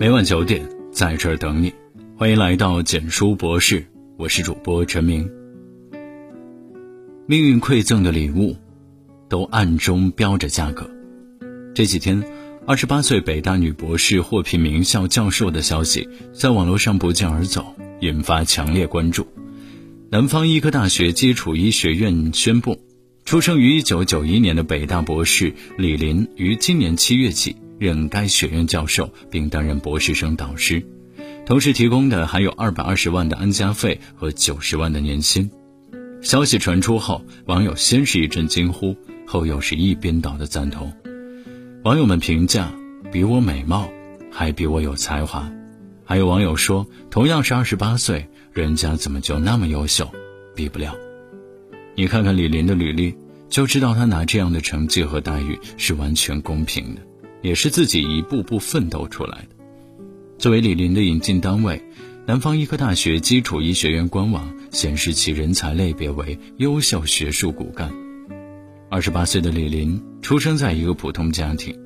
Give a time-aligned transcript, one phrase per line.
[0.00, 1.74] 每晚九点，在这儿等你。
[2.16, 3.84] 欢迎来到简书博士，
[4.16, 5.28] 我是主播陈明。
[7.26, 8.56] 命运馈赠的礼物，
[9.28, 10.88] 都暗中标着价格。
[11.74, 12.22] 这几天，
[12.64, 19.26] 二十八岁北大女博士获聘名校教授的消息在网络上不胫而走，引发强烈关注。
[20.10, 22.80] 南方医科大学基础医学院宣布，
[23.24, 27.56] 出生于一九九一年的北大博士李林于今年七月起。
[27.78, 30.84] 任该学院教授，并担任博士生导师，
[31.46, 35.50] 同时提供的还有二百二十万的安家费和九十万的年薪。
[36.20, 38.96] 消息传出后，网友先是一阵惊呼，
[39.26, 40.92] 后又是一边倒的赞同。
[41.84, 42.72] 网友们评价：
[43.12, 43.88] 比我美貌，
[44.30, 45.48] 还比我有才华。
[46.04, 50.10] 还有网友说，同样是二十八岁，人家怎么就那么优秀？
[50.56, 50.96] 比不了。
[51.94, 53.14] 你看看李林的履历，
[53.48, 57.02] 就知道他拿这样的成绩和待遇是完全公平的。
[57.42, 59.56] 也是自己一步步奋斗出来的。
[60.38, 61.82] 作为李林的引进单位，
[62.26, 67.92] 南方医科大学基础医学院官网显示其人才类别为优秀学术骨干。
[68.90, 71.78] 二十八岁的李林出生在一个普通家庭，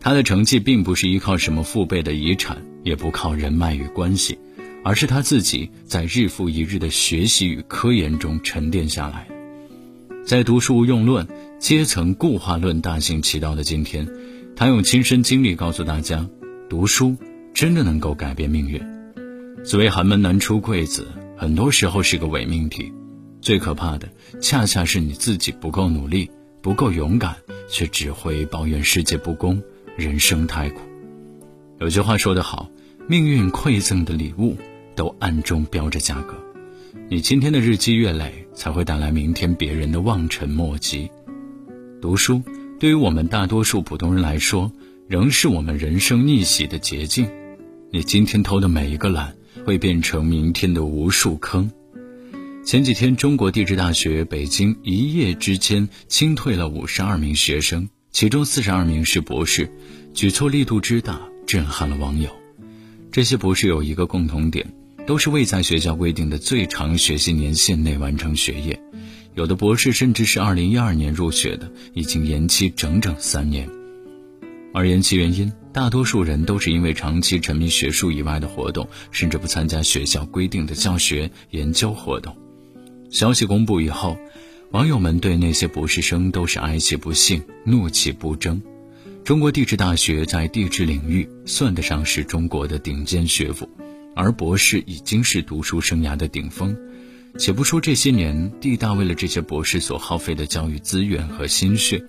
[0.00, 4.38] 他的成绩并不是依靠什么父辈的遗产，也不靠人脉与关系，
[4.84, 9.26] 而是他自己在日复一日的学习与科研中沉淀下来。
[10.24, 11.26] 在读书无用论、
[11.58, 14.06] 阶层固化论大行其道的今天。
[14.58, 16.28] 他用亲身经历告诉大家，
[16.68, 17.16] 读书
[17.54, 18.82] 真的能够改变命运。
[19.64, 21.06] 所谓寒门难出贵子，
[21.36, 22.92] 很多时候是个伪命题。
[23.40, 24.08] 最可怕的，
[24.40, 26.28] 恰恰是你自己不够努力、
[26.60, 27.36] 不够勇敢，
[27.68, 29.62] 却只会抱怨世界不公、
[29.96, 30.80] 人生太苦。
[31.78, 32.68] 有句话说得好，
[33.06, 34.56] 命运馈赠的礼物
[34.96, 36.34] 都暗中标着价格。
[37.08, 41.08] 你今天的日积月累，才会带来明天别人的望尘莫及。
[42.02, 42.42] 读书。
[42.78, 44.70] 对于我们大多数普通人来说，
[45.08, 47.28] 仍是我们人生逆袭的捷径。
[47.90, 51.68] 你今天偷的每一个懒，会变成明天的无数坑。
[52.64, 59.68] 前几天，中国地质大学北京一夜之间清退了五十二名学生，其中四十二名是博士，
[60.14, 62.30] 举措力度之大，震撼了网友。
[63.10, 64.72] 这些博士有一个共同点，
[65.04, 68.80] 都是未在学校规定的最长学习年限内完成学业。
[69.38, 73.70] 有的博士甚至是二零一二年入学的，已经延期整整三年。
[74.74, 82.36] 而延期原因，大多数人都是因为长期沉迷学术以外的活动，甚至不参加学校规定的教学研究活动。
[83.10, 84.16] 消息公布以后，
[84.72, 88.60] 网友们对那些博士生都是哀其不幸，怒其不争。
[89.22, 93.70] 中国地质大学在地质领域算得上是中国的顶尖学府，
[94.16, 96.76] 而博士已经是读书生涯的顶峰。
[97.38, 102.02] 且不说这些年地大为了这些博士所耗费的教育资源和心血，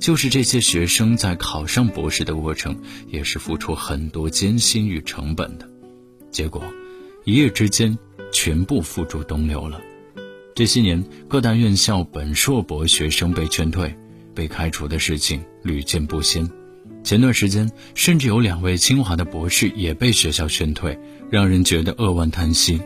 [0.00, 2.74] 就是这些学生在考上博士的过程，
[3.06, 5.68] 也是付出很多艰辛与成本的。
[6.30, 6.64] 结果，
[7.24, 7.96] 一夜之间
[8.32, 9.78] 全部付诸东流了。
[10.54, 13.94] 这些年，各大院校本硕博学生被劝退、
[14.34, 16.48] 被开除的事情屡见不鲜。
[17.04, 20.98] 前段时间，甚至有两位清华的博士也被学校劝退，
[21.30, 22.80] 让人觉得扼腕叹息。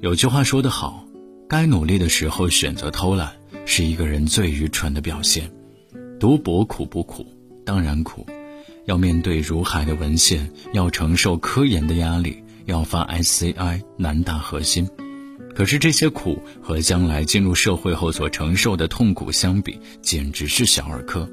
[0.00, 1.06] 有句话说得好。
[1.50, 3.32] 该努力的时候选择偷懒，
[3.66, 5.50] 是一个人最愚蠢的表现。
[6.20, 7.26] 读博苦不苦？
[7.66, 8.24] 当然苦，
[8.86, 14.88] 要面对如海的文献，要承受科研的压力，要发 SCI 难大核心。
[15.52, 21.28] 可是这些苦和将来进入社会后所承受的痛苦相比，简直是小儿科。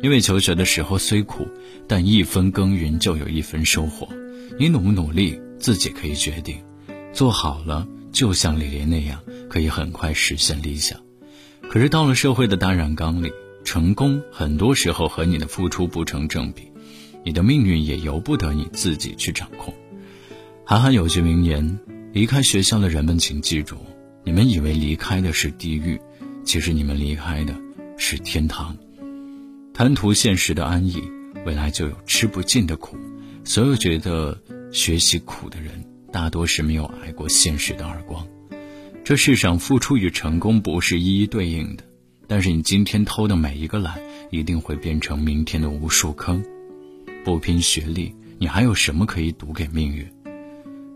[0.00, 1.48] 因为求学的时候虽苦，
[1.88, 4.08] 但一分耕耘就有一分收获。
[4.56, 6.58] 你努不努力，自己可以决定。
[7.12, 9.20] 做好了，就像李林那样。
[9.48, 11.00] 可以很快实现理想，
[11.70, 13.32] 可是到了社会的大染缸里，
[13.64, 16.70] 成功很多时候和你的付出不成正比，
[17.24, 19.72] 你的命运也由不得你自己去掌控。
[20.66, 21.78] 韩寒有句名言
[22.12, 23.78] ：“离开学校的人们，请记住，
[24.22, 25.98] 你们以为离开的是地狱，
[26.44, 27.54] 其实你们离开的
[27.96, 28.76] 是天堂。
[29.72, 31.02] 贪图现实的安逸，
[31.46, 32.98] 未来就有吃不尽的苦。
[33.44, 34.38] 所有觉得
[34.70, 35.82] 学习苦的人，
[36.12, 38.26] 大多是没有挨过现实的耳光。”
[39.04, 41.84] 这世上付出与成功不是一一对应的，
[42.26, 43.98] 但是你今天偷的每一个懒，
[44.30, 46.44] 一定会变成明天的无数坑。
[47.24, 50.06] 不拼学历，你还有什么可以赌给命运？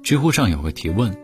[0.03, 1.17] 知乎上有个提问：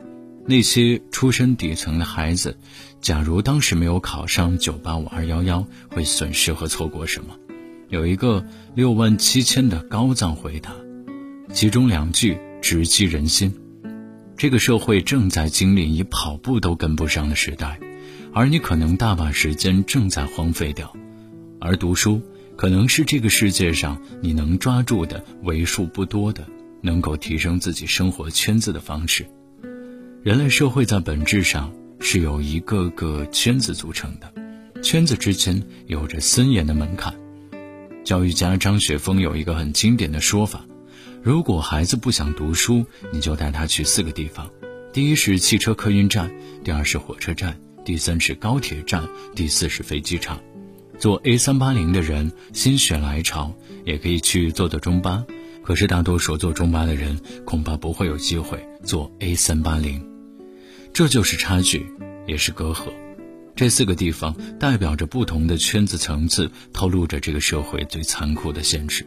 [0.46, 2.56] 那些出身底层的孩子，
[3.02, 7.36] 假如当时没有考上九八五二幺幺，会损失和错过什么？
[7.90, 10.72] 有一个六万七千的高赞回答，
[11.52, 13.54] 其中两句直击人心。
[14.38, 17.80] 这个社会正在经历你跑步都跟不上的时代，
[18.32, 20.94] 而你可能大把时间正在荒废掉，
[21.60, 22.22] 而读书
[22.54, 26.46] 可能是这个世界上你能抓住的为数不多的
[26.80, 29.26] 能够提升自己生活圈子的方式。
[30.22, 34.32] 人类社会在本质上是由一个个圈子组成的，
[34.82, 37.12] 圈子之间有着森严的门槛。
[38.04, 40.64] 教育家张雪峰有一个很经典的说法：
[41.22, 44.50] 如果孩子不想读书，你就带他去四个地方，
[44.92, 46.30] 第一是汽车客运站，
[46.62, 50.40] 第二是火车站，第三是高铁站，第四是飞机场。
[50.98, 53.54] 坐 A 三八零的人心血来潮，
[53.84, 55.24] 也可以去坐坐中巴，
[55.62, 60.04] 可是大多数坐中巴的人恐怕不会有机会坐 A 三八零，
[60.92, 61.86] 这就是差距，
[62.26, 62.84] 也是隔阂。
[63.54, 69.04] 这四个地方代表着不同的圈子层次，透露着这个社会最残酷的现实。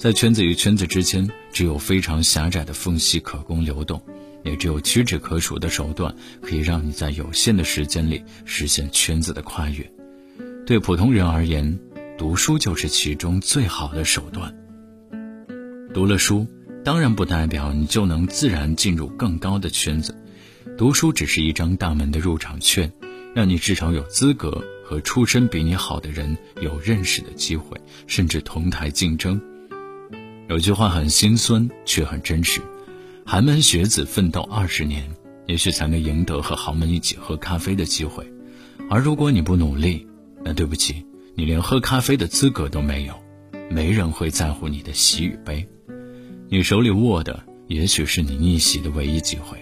[0.00, 4.02] 在圈子与圈子之间，只有非常狭窄的缝隙可供流动，
[4.42, 9.92] 也只有屈指可数的手段，可以让你在有限的时间里实现圈子的跨越。
[10.64, 11.78] 对普通人而言，
[12.16, 14.56] 读书就是其中最好的手段。
[15.92, 16.46] 读了书，
[16.82, 20.16] 当然不代表你就能自然进入更高的圈子，
[20.78, 22.90] 读书只是一张大门的入场券。
[23.34, 29.38] 让你至少有资格和出身比你好的人有认识的机会，甚至同台竞争。
[30.50, 32.60] 有句话很心酸，却很真实：
[33.24, 35.08] 寒门学子奋斗二十年，
[35.46, 38.26] 也许才能赢得和豪门一起喝咖啡的机会。
[38.90, 40.04] 而如果你不努力，
[40.42, 41.06] 那对不起，
[41.36, 43.14] 你连喝咖啡的资格都没有。
[43.70, 45.64] 没人会在乎你的喜与悲，
[46.48, 49.56] 你手里握的，也许是你逆袭的唯一机会。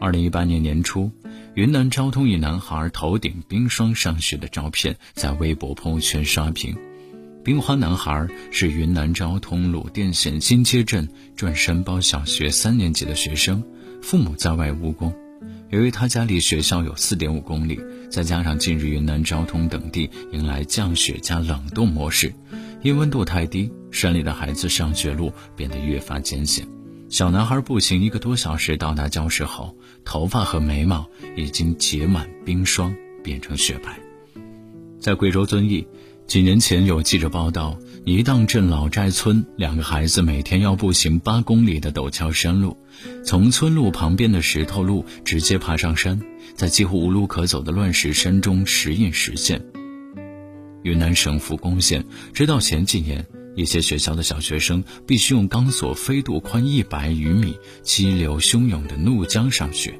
[0.00, 1.08] 二零一八年年初。
[1.54, 6.76] 云南昭通一男孩头顶冰霜上学的照片在微博朋友圈刷屏。
[7.42, 13.64] 冰花男孩是云南昭通鲁甸县新街镇转山包小学三年级的学生，
[14.02, 15.14] 父母在外务工。
[15.70, 22.30] 由于他家离学校有四点五公里，再加上近日云南昭通等地迎来降雪加冷冻模式，
[22.82, 26.66] 因温度太低，山里的孩子上学路变得越发艰险。
[27.08, 32.94] 小男孩步行一个多小时到达教室后，头发和眉毛已经结满冰霜，
[33.24, 33.98] 变成雪白。
[35.00, 35.88] 在贵州遵义，
[36.30, 42.76] 几年前有记者报道，一荡镇老寨村两个孩子每天要步行八公里的陡峭山路，
[43.24, 46.20] 从村路旁边的石头路直接爬上山，
[46.54, 49.60] 在几乎无路可走的乱石山中时隐时现。
[50.84, 53.26] 云南省扶贡县直到前几年。
[53.56, 59.98] 一些学校的小学生必须用钢索飞渡宽一百余米、激流汹涌的怒江上学。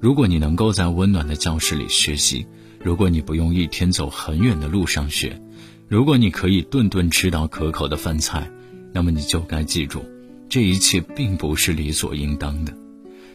[0.00, 2.44] 如果你能够在温暖的教室里学习，
[2.84, 5.40] 如果你不用一天走很远的路上学，
[5.88, 8.50] 如果你可以顿顿吃到可口的饭菜，
[8.92, 10.04] 那么你就该记住，
[10.50, 12.74] 这一切并不是理所应当的。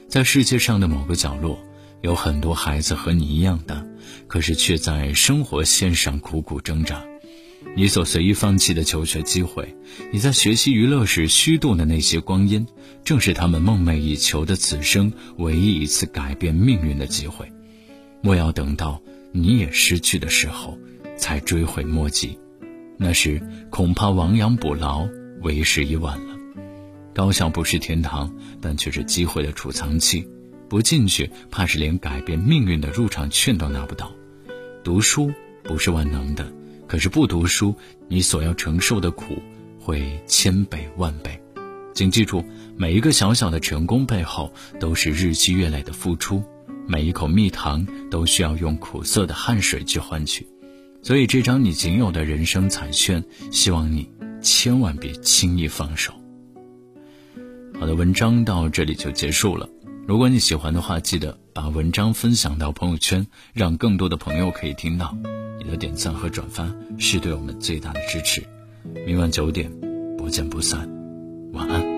[0.07, 1.57] 在世界上的某个角落，
[2.04, 3.84] 有很多孩子和你一样大，
[4.28, 7.04] 可是却在生活线上苦苦挣扎。
[7.75, 9.75] 你所随意放弃的求学机会，
[10.13, 12.68] 你在学习娱乐时虚度的那些光阴，
[13.04, 17.51] 正是他们梦寐以求的此生唯一一次改变命运的机会。
[18.22, 20.77] 莫要等到你也失去的时候，
[21.17, 22.37] 才追悔莫及，
[22.97, 25.07] 那时恐怕亡羊补牢，
[25.41, 26.35] 为时已晚了。
[27.13, 30.27] 高校不是天堂，但却是机会的储藏器，
[30.67, 34.11] 不进去，怕是连改变命运的入场券都拿不到。
[34.83, 35.31] 读书
[35.63, 36.51] 不是万能的。
[36.87, 37.75] 可是不读书，
[38.07, 39.37] 你所要承受的苦
[39.79, 41.39] 会千倍万倍。
[41.93, 42.43] 请记住，
[42.75, 46.41] 每一个小小的成功背后，都是日积月累的付出；
[46.89, 50.48] 每一口蜜糖都需要用苦涩的汗水去换取。
[51.03, 54.10] 所以，这张你仅有的人生彩券，希望你
[54.41, 56.12] 千万别轻易放手。
[57.79, 59.69] 好的，文章到这里就结束了。
[60.08, 65.15] 如果你喜欢的话，记得把文章分享到朋友圈，让更多的朋友可以听到。
[65.60, 68.43] 你的点赞和转发是对我们最大的支持。
[69.05, 69.72] 明晚九点，
[70.17, 70.89] 不见不散。
[71.53, 71.88] 晚安。